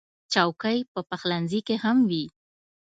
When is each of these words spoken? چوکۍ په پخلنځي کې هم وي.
چوکۍ 0.33 0.77
په 0.93 0.99
پخلنځي 1.09 1.59
کې 1.67 1.75
هم 1.83 1.97
وي. 2.09 2.25